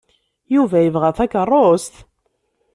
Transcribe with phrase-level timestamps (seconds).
[0.53, 1.93] Yuba yebɣa takeṛṛust?